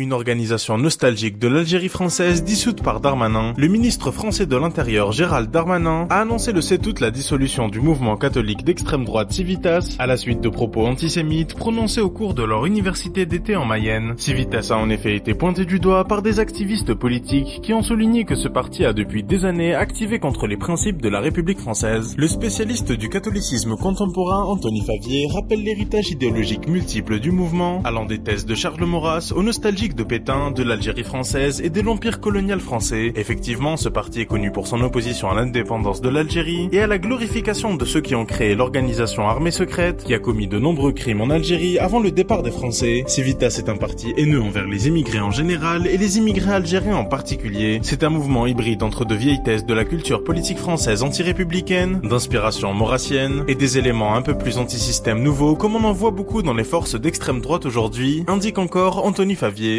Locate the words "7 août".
6.60-7.00